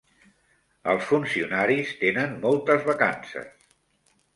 [0.93, 3.51] Els funcionaris tenen moltes vacances.